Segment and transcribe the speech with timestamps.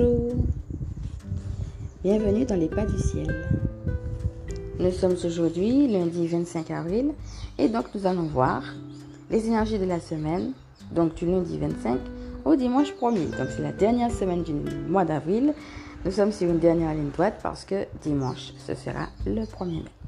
[0.00, 0.32] Bonjour,
[2.02, 3.46] bienvenue dans les pas du ciel.
[4.78, 7.12] Nous sommes aujourd'hui lundi 25 avril
[7.58, 8.62] et donc nous allons voir
[9.30, 10.52] les énergies de la semaine,
[10.90, 11.98] donc du lundi 25
[12.46, 13.36] au dimanche 1er.
[13.36, 14.54] Donc c'est la dernière semaine du
[14.88, 15.52] mois d'avril.
[16.06, 19.99] Nous sommes sur une dernière ligne droite parce que dimanche ce sera le 1er mai.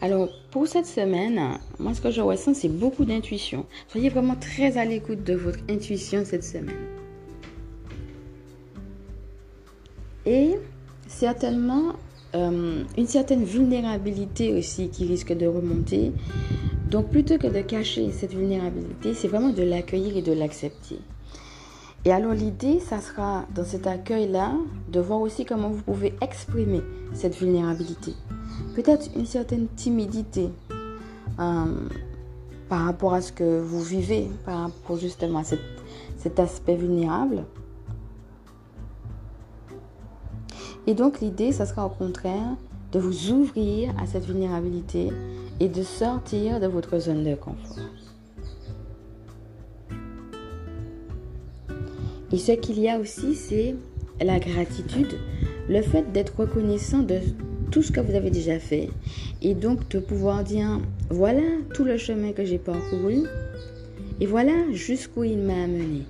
[0.00, 1.40] Alors, pour cette semaine,
[1.80, 3.66] moi, ce que je ressens, c'est beaucoup d'intuition.
[3.88, 6.76] Soyez vraiment très à l'écoute de votre intuition cette semaine.
[10.24, 10.54] Et
[11.08, 11.94] certainement,
[12.36, 16.12] euh, une certaine vulnérabilité aussi qui risque de remonter.
[16.88, 21.00] Donc, plutôt que de cacher cette vulnérabilité, c'est vraiment de l'accueillir et de l'accepter.
[22.04, 24.52] Et alors, l'idée, ça sera dans cet accueil-là
[24.92, 26.82] de voir aussi comment vous pouvez exprimer
[27.14, 28.12] cette vulnérabilité
[28.74, 30.50] peut-être une certaine timidité
[31.38, 31.88] euh,
[32.68, 37.44] par rapport à ce que vous vivez, par rapport justement à cet aspect vulnérable.
[40.86, 42.56] Et donc l'idée, ça sera au contraire
[42.92, 45.12] de vous ouvrir à cette vulnérabilité
[45.60, 47.76] et de sortir de votre zone de confort.
[52.32, 53.74] Et ce qu'il y a aussi, c'est
[54.20, 55.18] la gratitude,
[55.68, 57.20] le fait d'être reconnaissant de
[57.82, 58.88] ce que vous avez déjà fait
[59.42, 61.42] et donc de pouvoir dire voilà
[61.74, 63.24] tout le chemin que j'ai parcouru
[64.20, 66.02] et voilà jusqu'où il m'a amené.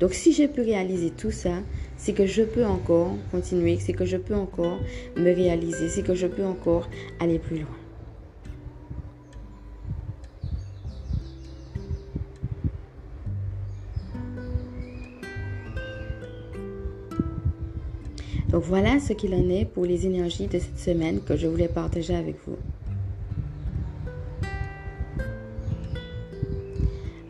[0.00, 1.62] Donc si j'ai pu réaliser tout ça,
[1.96, 4.78] c'est que je peux encore continuer, c'est que je peux encore
[5.16, 6.88] me réaliser, c'est que je peux encore
[7.20, 7.83] aller plus loin.
[18.54, 21.66] Donc voilà ce qu'il en est pour les énergies de cette semaine que je voulais
[21.66, 22.54] partager avec vous.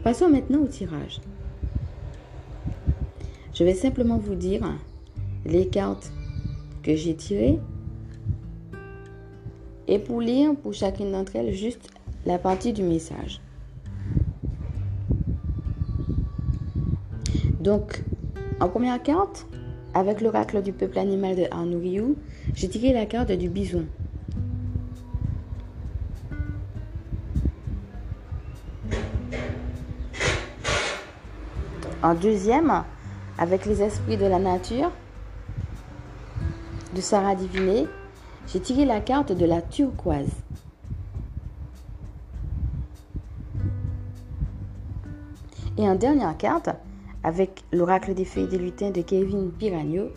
[0.02, 1.22] Passons maintenant au tirage.
[3.54, 4.70] Je vais simplement vous dire
[5.46, 6.12] les cartes
[6.82, 7.58] que j'ai tirées
[9.88, 11.88] et pour lire pour chacune d'entre elles juste
[12.26, 13.40] la partie du message.
[17.60, 18.04] Donc,
[18.60, 19.46] en première carte,
[19.94, 22.16] avec l'oracle du peuple animal de Arnouriou,
[22.54, 23.86] j'ai tiré la carte du bison.
[32.02, 32.84] En deuxième,
[33.38, 34.90] avec les esprits de la nature
[36.94, 37.86] de Sarah Diviné,
[38.48, 40.28] j'ai tiré la carte de la turquoise.
[45.78, 46.68] Et en dernière carte,
[47.24, 50.10] avec l'oracle des feuilles des lutins de Kevin Piragno,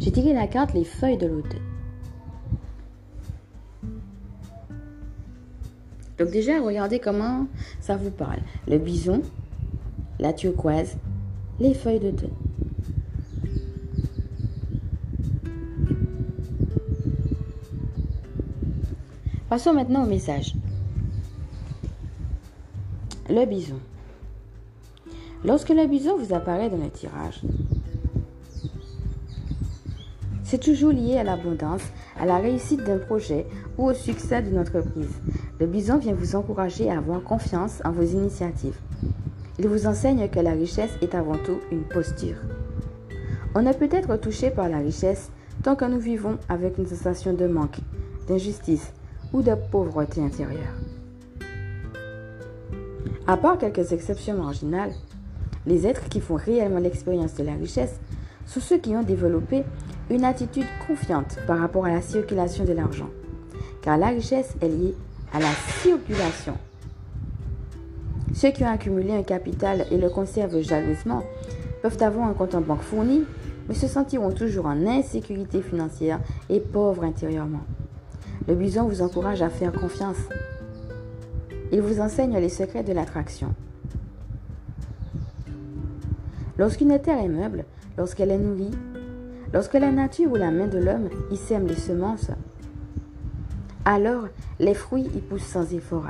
[0.00, 1.60] j'ai tiré la carte Les feuilles de l'automne.
[6.18, 7.46] Donc déjà, regardez comment
[7.80, 8.40] ça vous parle.
[8.66, 9.22] Le bison,
[10.18, 10.96] la turquoise,
[11.60, 12.30] les feuilles d'automne.
[19.48, 20.54] Passons maintenant au message.
[23.28, 23.78] Le bison.
[25.44, 27.42] Lorsque bison vous apparaît dans le tirage,
[30.44, 31.82] c'est toujours lié à l'abondance,
[32.20, 35.10] à la réussite d'un projet ou au succès d'une entreprise.
[35.58, 38.78] Le bison vient vous encourager à avoir confiance en vos initiatives.
[39.58, 42.36] Il vous enseigne que la richesse est avant tout une posture.
[43.54, 45.30] On ne peut être touché par la richesse
[45.62, 47.78] tant que nous vivons avec une sensation de manque,
[48.28, 48.92] d'injustice
[49.32, 50.74] ou de pauvreté intérieure.
[53.26, 54.92] À part quelques exceptions marginales,
[55.66, 58.00] les êtres qui font réellement l'expérience de la richesse
[58.46, 59.64] sont ceux qui ont développé
[60.10, 63.08] une attitude confiante par rapport à la circulation de l'argent.
[63.80, 64.94] Car la richesse est liée
[65.32, 66.54] à la circulation.
[68.34, 71.22] Ceux qui ont accumulé un capital et le conservent jalousement
[71.82, 73.24] peuvent avoir un compte en banque fourni,
[73.68, 77.62] mais se sentiront toujours en insécurité financière et pauvres intérieurement.
[78.48, 80.16] Le bison vous encourage à faire confiance.
[81.70, 83.54] Il vous enseigne les secrets de l'attraction.
[86.62, 87.64] Lorsqu'une terre est meuble,
[87.98, 88.70] lorsqu'elle est nourrie,
[89.52, 92.30] lorsque la nature ou la main de l'homme y sème les semences,
[93.84, 94.28] alors
[94.60, 96.06] les fruits y poussent sans effort.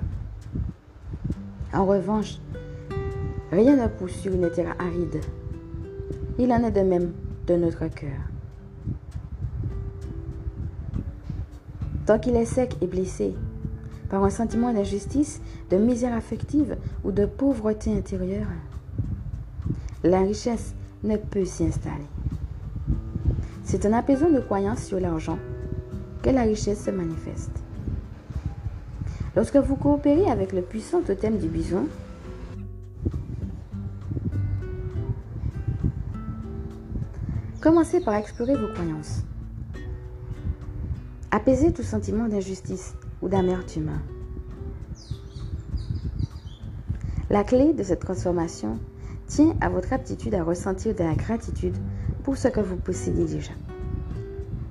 [1.73, 2.39] En revanche,
[3.51, 5.23] rien ne pousse sur une terre aride.
[6.39, 7.15] Il en est de même
[7.47, 8.21] de notre cœur.
[12.05, 13.35] Tant qu'il est sec et blessé,
[14.11, 15.41] par un sentiment d'injustice,
[15.71, 18.49] de misère affective ou de pauvreté intérieure,
[20.05, 22.07] la richesse ne peut s'y installer.
[23.65, 25.39] C'est en apaisant nos croyances sur l'argent
[26.23, 27.63] que la richesse se manifeste.
[29.35, 31.87] Lorsque vous coopérez avec le puissant totem du bison,
[37.61, 39.23] commencez par explorer vos croyances.
[41.31, 43.93] Apaisez tout sentiment d'injustice ou d'amertume.
[47.31, 48.79] La clé de cette transformation
[49.33, 51.77] tient à votre aptitude à ressentir de la gratitude
[52.23, 53.53] pour ce que vous possédez déjà.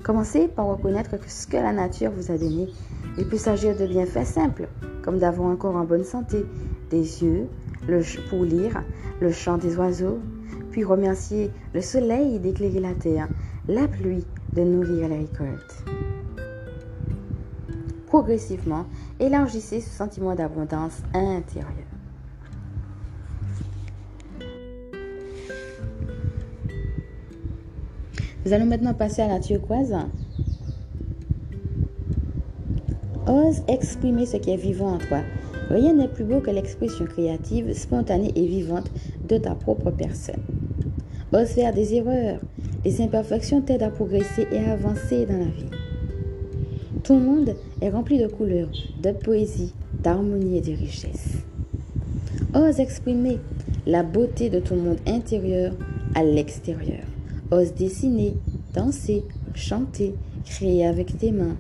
[0.04, 2.68] Commencez par reconnaître que ce que la nature vous a donné.
[3.18, 4.68] Il peut s'agir de bienfaits simples,
[5.02, 6.46] comme d'avoir encore en bonne santé,
[6.92, 7.48] des yeux
[7.88, 8.84] le pour lire,
[9.20, 10.20] le chant des oiseaux,
[10.70, 13.30] puis remercier le soleil d'éclairer la terre,
[13.68, 15.84] la pluie de nourrir les récoltes.
[18.06, 18.86] Progressivement,
[19.20, 21.81] élargissez ce sentiment d'abondance intérieure.
[28.46, 29.96] Nous allons maintenant passer à la turquoise.
[33.28, 35.20] Ose exprimer ce qui est vivant en toi.
[35.70, 38.90] Rien n'est plus beau que l'expression créative, spontanée et vivante
[39.28, 40.42] de ta propre personne.
[41.32, 42.40] Ose faire des erreurs.
[42.84, 45.70] Les imperfections t'aident à progresser et à avancer dans la vie.
[47.04, 48.72] Ton monde est rempli de couleurs,
[49.04, 51.38] de poésie, d'harmonie et de richesse.
[52.56, 53.38] Ose exprimer
[53.86, 55.74] la beauté de ton monde intérieur
[56.16, 57.11] à l'extérieur.
[57.52, 58.38] Ose dessiner,
[58.74, 59.26] danser,
[59.56, 60.16] chanter,
[60.46, 61.58] créer avec tes mains.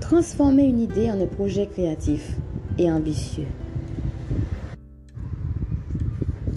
[0.00, 2.36] Transformer une idée en un projet créatif
[2.76, 3.46] et ambitieux.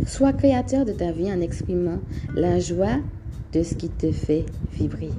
[0.08, 2.00] Sois créateur de ta vie en exprimant
[2.36, 2.98] la joie
[3.54, 5.12] de ce qui te fait vibrer.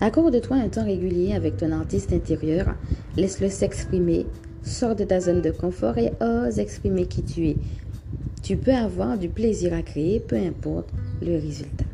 [0.00, 2.76] Accorde-toi un temps régulier avec ton artiste intérieur,
[3.16, 4.26] laisse-le s'exprimer
[4.62, 7.56] Sors de ta zone de confort et ose exprimer qui tu es.
[8.42, 10.88] Tu peux avoir du plaisir à créer, peu importe
[11.20, 11.84] le résultat.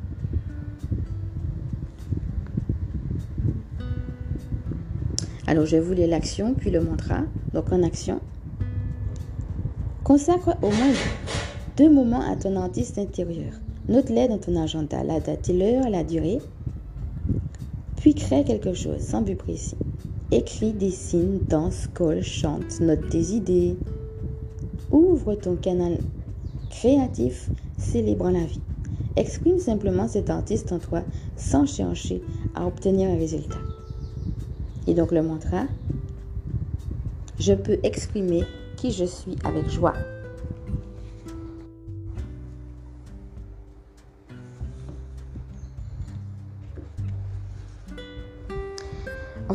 [5.47, 7.21] Alors, je voulais l'action, puis le mantra.
[7.55, 8.21] Donc, en action,
[10.05, 10.93] consacre au moins
[11.79, 13.53] deux moments à ton artiste intérieur.
[13.89, 16.41] Note-les dans ton agenda, la date et l'heure, la durée.
[17.97, 19.77] Puis crée quelque chose sans but précis.
[20.31, 23.77] Écris, dessine, danse, colle, chante, note tes idées.
[24.91, 25.97] Ouvre ton canal
[26.69, 27.49] créatif
[27.79, 28.61] célébrant la vie.
[29.17, 31.03] Exprime simplement cet artiste en toi
[31.37, 32.21] sans chercher
[32.55, 33.57] à obtenir un résultat.
[34.87, 35.65] Et donc le mantra,
[37.39, 38.43] je peux exprimer
[38.77, 39.95] qui je suis avec joie.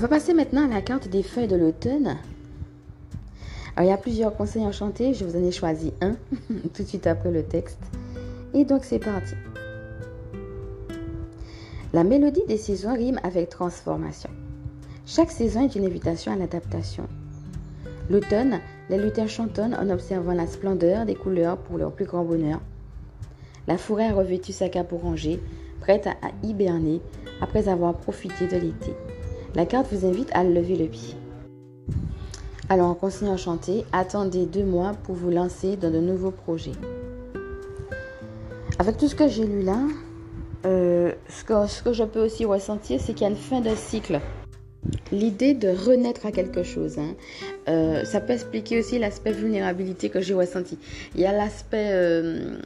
[0.03, 2.17] Va passer maintenant à la carte des feuilles de l'automne.
[3.75, 5.13] Alors, il y a plusieurs conseils enchantés.
[5.13, 6.17] Je vous en ai choisi un
[6.73, 7.79] tout de suite après le texte.
[8.53, 9.35] Et donc, c'est parti.
[11.93, 14.29] La mélodie des saisons rime avec transformation.
[15.05, 17.07] Chaque saison est une invitation à l'adaptation.
[18.09, 18.59] L'automne,
[18.89, 22.59] les lutins chantonnent en observant la splendeur des couleurs pour leur plus grand bonheur.
[23.67, 25.39] La forêt a revêtu sa cape orangée,
[25.79, 26.15] prête à
[26.45, 26.99] hiberner
[27.39, 28.93] après avoir profité de l'été.
[29.55, 31.15] La carte vous invite à lever le pied.
[32.69, 36.71] Alors, en continuant à attendez deux mois pour vous lancer dans de nouveaux projets.
[38.79, 39.77] Avec tout ce que j'ai lu là,
[40.65, 41.43] euh, ce,
[41.83, 44.19] que, je peux aussi ressentir, c'est qu'il y a une fin de cycle.
[45.11, 46.97] L'idée de renaître à quelque chose.
[46.97, 47.13] Hein.
[47.69, 50.79] Euh, ça peut expliquer aussi l'aspect vulnérabilité que j'ai ressenti.
[51.13, 52.57] Il y a l'aspect euh,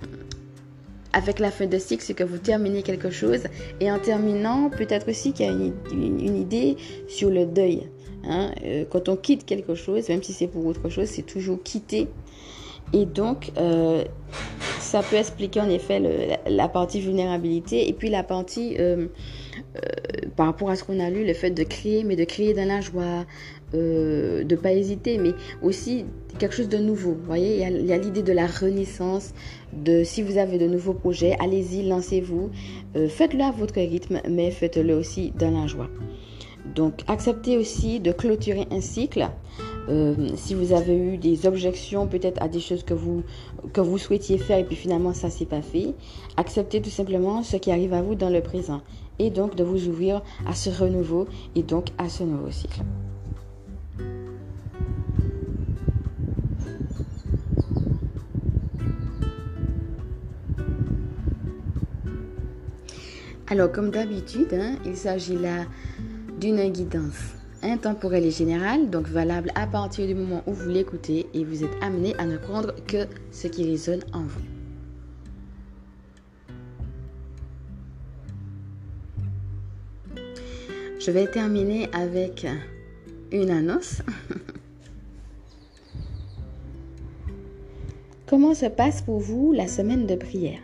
[1.17, 3.41] avec la fin de cycle, c'est que vous terminez quelque chose.
[3.79, 7.89] Et en terminant, peut-être aussi qu'il y a une, idée sur le deuil.
[8.23, 8.51] Hein.
[8.63, 12.07] Euh, quand on quitte quelque chose, même si c'est pour autre chose, c'est toujours quitter.
[12.93, 14.03] Et donc, euh,
[14.79, 19.07] ça peut expliquer en effet la, partie vulnérabilité et puis la partie euh,
[20.35, 22.67] par rapport à ce qu'on a lu, le fait de créer, mais de créer dans
[22.67, 23.25] la joie,
[23.73, 25.31] de ne pas hésiter, mais
[25.61, 26.05] aussi
[26.37, 27.11] quelque chose de nouveau.
[27.11, 29.33] Vous voyez, il y a l'idée de la renaissance,
[29.73, 32.49] de si vous avez de nouveaux projets, allez-y, lancez-vous.
[32.95, 35.89] Euh, faites-le à votre rythme, mais faites-le aussi dans la joie.
[36.75, 39.27] Donc, acceptez aussi de clôturer un cycle.
[39.89, 43.23] Euh, si vous avez eu des objections peut-être à des choses que vous,
[43.71, 45.93] que vous souhaitiez faire et puis finalement ça s'est pas fait,
[46.35, 48.81] acceptez tout simplement ce qui arrive à vous dans le présent
[49.17, 51.25] et donc de vous ouvrir à ce renouveau
[51.55, 52.81] et donc à ce nouveau cycle.
[63.49, 65.65] Alors, comme d'habitude, hein, il s'agit là
[66.39, 71.43] d'une guidance intemporelle et générale, donc valable à partir du moment où vous l'écoutez et
[71.43, 74.41] vous êtes amené à ne prendre que ce qui résonne en vous.
[81.07, 82.45] je vais terminer avec
[83.31, 84.01] une annonce.
[88.27, 90.59] Comment se passe pour vous la semaine de prière?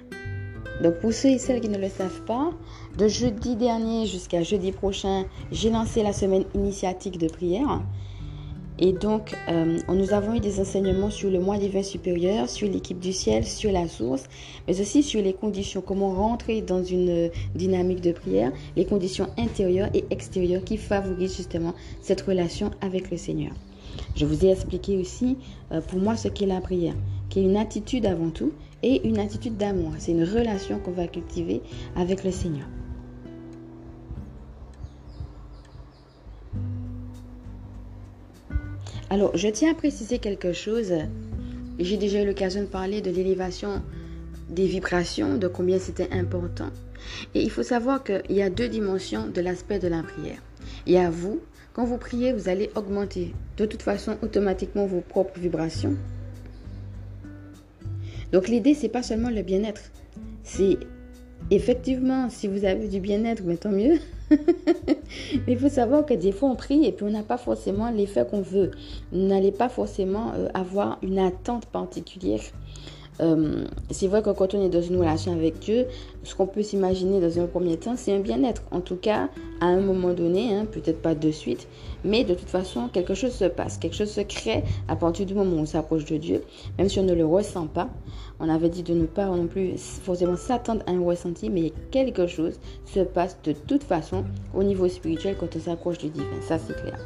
[0.81, 2.51] Donc pour ceux et celles qui ne le savent pas,
[2.97, 7.81] de jeudi dernier jusqu'à jeudi prochain, j'ai lancé la semaine initiatique de prière.
[8.79, 12.99] Et donc, euh, nous avons eu des enseignements sur le mois divin supérieur, sur l'équipe
[12.99, 14.23] du ciel, sur la source,
[14.67, 19.89] mais aussi sur les conditions, comment rentrer dans une dynamique de prière, les conditions intérieures
[19.93, 23.51] et extérieures qui favorisent justement cette relation avec le Seigneur.
[24.15, 25.37] Je vous ai expliqué aussi
[25.71, 26.95] euh, pour moi ce qu'est la prière
[27.33, 28.51] qui est une attitude avant tout
[28.83, 29.93] et une attitude d'amour.
[29.97, 31.63] C'est une relation qu'on va cultiver
[31.95, 32.67] avec le Seigneur.
[39.09, 40.93] Alors, je tiens à préciser quelque chose.
[41.79, 43.81] J'ai déjà eu l'occasion de parler de l'élévation
[44.47, 46.69] des vibrations, de combien c'était important.
[47.33, 50.37] Et il faut savoir qu'il y a deux dimensions de l'aspect de la prière.
[50.85, 51.39] Il y a vous,
[51.73, 55.95] quand vous priez, vous allez augmenter de toute façon automatiquement vos propres vibrations.
[58.33, 59.83] Donc l'idée, c'est pas seulement le bien-être.
[60.43, 60.77] C'est
[61.51, 63.99] effectivement, si vous avez du bien-être, mais tant mieux.
[64.31, 67.91] Mais il faut savoir que des fois on prie et puis on n'a pas forcément
[67.91, 68.71] l'effet qu'on veut.
[69.11, 72.41] Vous n'allez pas forcément euh, avoir une attente particulière
[73.21, 75.85] euh, c'est vrai que quand on est dans une relation avec Dieu,
[76.23, 78.63] ce qu'on peut s'imaginer dans un premier temps, c'est un bien-être.
[78.71, 79.29] En tout cas,
[79.61, 81.67] à un moment donné, hein, peut-être pas de suite,
[82.03, 85.33] mais de toute façon, quelque chose se passe, quelque chose se crée à partir du
[85.33, 86.41] moment où on s'approche de Dieu,
[86.77, 87.89] même si on ne le ressent pas.
[88.39, 92.27] On avait dit de ne pas non plus forcément s'attendre à un ressenti, mais quelque
[92.27, 96.25] chose se passe de toute façon au niveau spirituel quand on s'approche du divin.
[96.41, 96.99] Ça, c'est clair.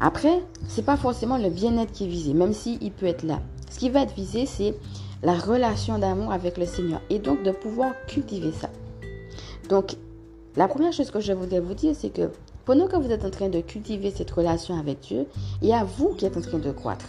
[0.00, 3.40] Après, c'est pas forcément le bien-être qui est visé, même s'il peut être là.
[3.70, 4.74] Ce qui va être visé, c'est
[5.24, 8.68] la relation d'amour avec le Seigneur et donc de pouvoir cultiver ça.
[9.68, 9.96] Donc,
[10.54, 12.30] la première chose que je voudrais vous dire, c'est que
[12.66, 15.26] pendant que vous êtes en train de cultiver cette relation avec Dieu,
[15.62, 17.06] il y a vous qui êtes en train de croître.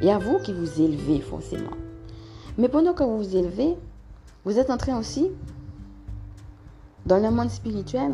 [0.00, 1.76] Il y a vous qui vous élevez forcément.
[2.56, 3.76] Mais pendant que vous vous élevez,
[4.44, 5.28] vous êtes en train aussi,
[7.06, 8.12] dans le monde spirituel,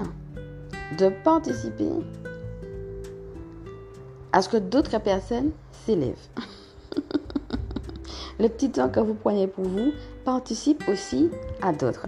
[0.98, 1.88] de participer
[4.32, 5.50] à ce que d'autres personnes
[5.84, 6.28] s'élèvent.
[8.44, 9.92] le petit temps que vous prenez pour vous
[10.24, 11.30] participe aussi
[11.62, 12.06] à d'autres.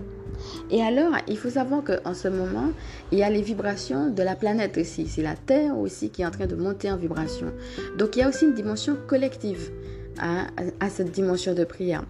[0.70, 2.68] Et alors, il faut savoir qu'en ce moment,
[3.10, 5.06] il y a les vibrations de la planète aussi.
[5.06, 7.52] C'est la Terre aussi qui est en train de monter en vibration.
[7.96, 9.70] Donc, il y a aussi une dimension collective
[10.18, 12.04] à, à cette dimension de prière.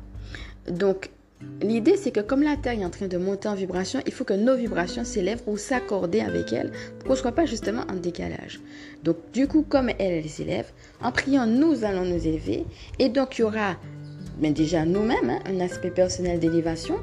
[0.69, 1.11] Donc,
[1.61, 4.25] L'idée, c'est que comme la Terre est en train de monter en vibration, il faut
[4.25, 7.95] que nos vibrations s'élèvent ou s'accorder avec elle pour qu'on ne soit pas justement en
[7.95, 8.61] décalage.
[9.05, 10.71] Donc, du coup, comme elle, elle s'élève,
[11.03, 12.65] en priant, nous allons nous élever.
[12.99, 13.77] Et donc, il y aura
[14.41, 16.97] mais déjà nous-mêmes, hein, un aspect personnel d'élévation,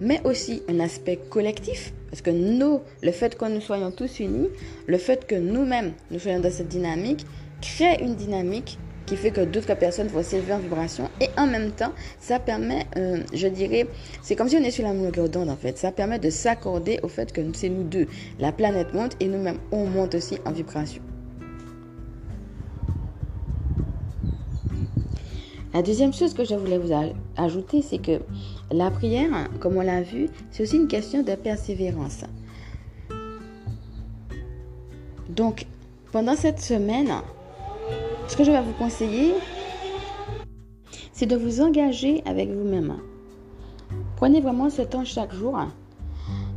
[0.00, 4.48] mais aussi un aspect collectif, parce que nous, le fait que nous soyons tous unis,
[4.86, 7.24] le fait que nous-mêmes, nous soyons dans cette dynamique,
[7.60, 8.78] crée une dynamique
[9.08, 11.08] qui fait que d'autres personnes vont s'élever en vibration.
[11.20, 13.86] Et en même temps, ça permet, euh, je dirais,
[14.22, 17.00] c'est comme si on est sur la longueur d'onde en fait, ça permet de s'accorder
[17.02, 18.06] au fait que c'est nous deux,
[18.38, 21.02] la planète monte et nous-mêmes, on monte aussi en vibration.
[25.78, 26.90] La deuxième chose que je voulais vous
[27.36, 28.18] ajouter, c'est que
[28.72, 32.24] la prière, comme on l'a vu, c'est aussi une question de persévérance.
[35.28, 35.66] Donc,
[36.10, 37.12] pendant cette semaine,
[38.26, 39.34] ce que je vais vous conseiller,
[41.12, 42.96] c'est de vous engager avec vous-même.
[44.16, 45.60] Prenez vraiment ce temps chaque jour.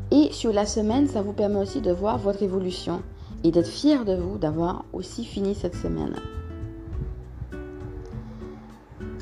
[0.09, 3.03] Et sur la semaine, ça vous permet aussi de voir votre évolution
[3.43, 6.15] et d'être fier de vous d'avoir aussi fini cette semaine.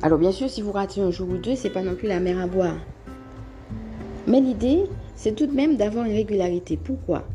[0.01, 2.21] Alors bien sûr, si vous ratez un jour ou deux, c'est pas non plus la
[2.21, 2.77] mer à boire.
[4.27, 4.83] Mais l'idée,
[5.15, 6.77] c'est tout de même d'avoir une régularité.
[6.77, 7.27] Pourquoi?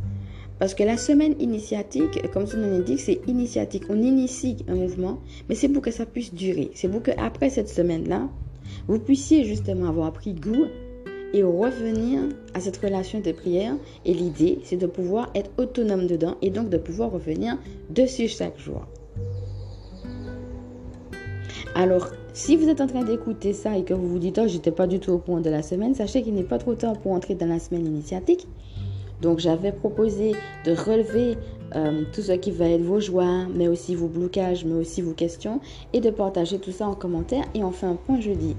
[0.58, 3.84] Parce que la semaine initiatique, comme son nom l'indique, c'est initiatique.
[3.90, 5.18] On initie un mouvement,
[5.48, 6.70] mais c'est pour que ça puisse durer.
[6.74, 8.28] C'est pour qu'après cette semaine-là,
[8.88, 10.66] vous puissiez justement avoir pris goût
[11.34, 12.20] et revenir
[12.54, 13.74] à cette relation de prière.
[14.06, 17.58] Et l'idée, c'est de pouvoir être autonome dedans et donc de pouvoir revenir
[17.90, 18.86] dessus chaque jour.
[21.76, 24.70] Alors, si vous êtes en train d'écouter ça et que vous vous dites, oh, j'étais
[24.70, 27.10] pas du tout au point de la semaine, sachez qu'il n'est pas trop tard pour
[27.12, 28.46] entrer dans la semaine initiatique.
[29.20, 30.32] Donc, j'avais proposé
[30.64, 31.36] de relever
[31.74, 35.14] euh, tout ce qui va être vos joies, mais aussi vos blocages, mais aussi vos
[35.14, 35.60] questions,
[35.92, 37.44] et de partager tout ça en commentaire.
[37.54, 38.54] Et on fait un point jeudi.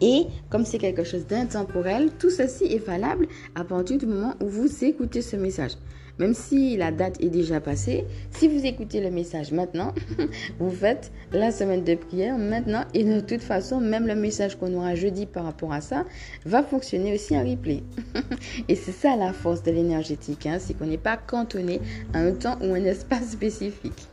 [0.00, 3.26] Et comme c'est quelque chose d'intemporel, tout ceci est valable
[3.56, 5.72] à partir du moment où vous écoutez ce message.
[6.20, 9.94] Même si la date est déjà passée, si vous écoutez le message maintenant,
[10.58, 14.74] vous faites la semaine de prière maintenant et de toute façon, même le message qu'on
[14.74, 16.04] aura jeudi par rapport à ça
[16.44, 17.82] va fonctionner aussi en replay.
[18.68, 21.80] et c'est ça la force de l'énergétique, hein, c'est qu'on n'est pas cantonné
[22.12, 24.06] à un temps ou un espace spécifique.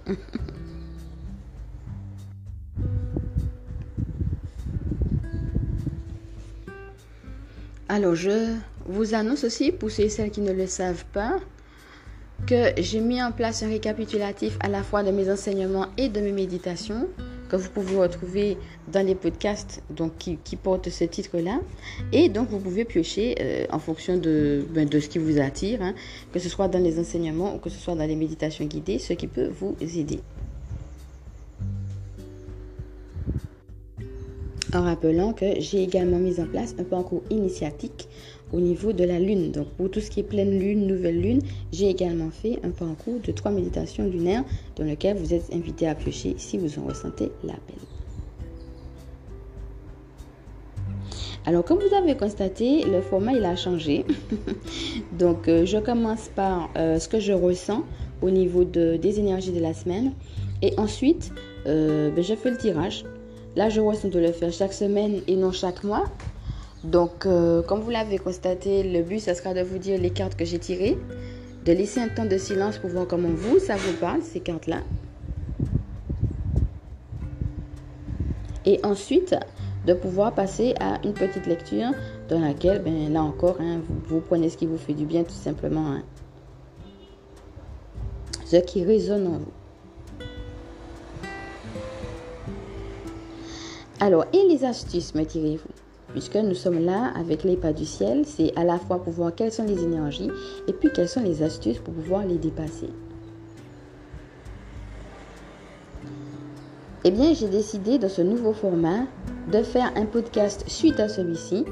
[7.89, 11.37] Alors, je vous annonce aussi, pour ceux et celles qui ne le savent pas,
[12.45, 16.21] que j'ai mis en place un récapitulatif à la fois de mes enseignements et de
[16.21, 17.07] mes méditations
[17.49, 18.57] que vous pouvez retrouver
[18.91, 21.59] dans les podcasts donc, qui, portent ce titre-là.
[22.11, 25.81] Et donc, vous pouvez piocher euh, en fonction de, ben, de ce qui vous attire,
[25.81, 25.93] hein,
[26.33, 29.13] que ce soit dans les enseignements ou que ce soit dans les méditations guidées, ce
[29.13, 30.19] qui peut vous aider.
[34.73, 38.09] En rappelant que j'ai également mis en place un parcours initiatique
[38.53, 39.51] au niveau de la lune.
[39.51, 43.19] Donc pour tout ce qui est pleine lune, nouvelle lune, j'ai également fait un parcours
[43.19, 44.43] de trois méditations lunaires
[44.75, 47.75] dans lequel vous êtes invité à piocher si vous en ressentez l'appel.
[51.45, 54.05] Alors comme vous avez constaté, le format il a changé.
[55.17, 57.83] Donc euh, je commence par euh, ce que je ressens
[58.21, 60.11] au niveau de, des énergies de la semaine.
[60.61, 61.31] Et ensuite,
[61.65, 63.05] euh, ben, je fais le tirage.
[63.55, 66.03] Là, je ressens de le faire chaque semaine et non chaque mois.
[66.83, 70.35] Donc, euh, comme vous l'avez constaté, le but, ce sera de vous dire les cartes
[70.35, 70.97] que j'ai tirées,
[71.65, 74.81] de laisser un temps de silence pour voir comment vous, ça vous parle, ces cartes-là.
[78.65, 79.35] Et ensuite,
[79.85, 81.91] de pouvoir passer à une petite lecture
[82.29, 85.31] dans laquelle, ben, là encore, hein, vous, prenez ce qui vous fait du bien, tout
[85.31, 85.87] simplement.
[85.87, 86.03] Hein.
[88.45, 90.25] Ce qui résonne en vous.
[93.99, 95.76] Alors, et les astuces, me direz-vous?
[96.11, 99.35] Puisque nous sommes là avec les pas du ciel, c'est à la fois pour voir
[99.35, 100.31] quelles sont les énergies
[100.67, 102.89] et puis quelles sont les astuces pour pouvoir les dépasser.
[107.03, 109.05] Eh bien, j'ai décidé dans ce nouveau format
[109.51, 111.63] de faire un podcast suite à celui-ci.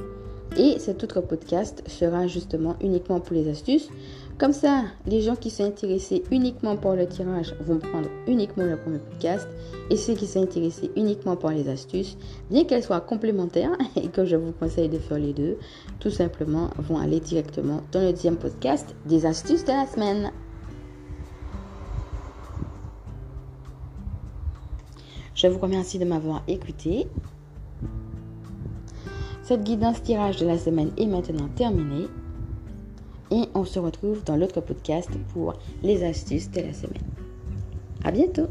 [0.57, 3.89] Et cet autre podcast sera justement uniquement pour les astuces.
[4.37, 8.75] Comme ça, les gens qui sont intéressés uniquement par le tirage vont prendre uniquement le
[8.75, 9.47] premier podcast
[9.89, 12.17] et ceux qui sont intéressés uniquement par les astuces,
[12.51, 15.57] bien qu'elles soient complémentaires et que je vous conseille de faire les deux,
[16.01, 20.31] tout simplement vont aller directement dans le deuxième podcast des astuces de la semaine.
[25.33, 27.07] Je vous remercie de m'avoir écouté.
[29.43, 32.07] Cette guidance tirage de la semaine est maintenant terminée.
[33.31, 37.03] Et on se retrouve dans l'autre podcast pour les astuces de la semaine.
[38.03, 38.49] À bientôt!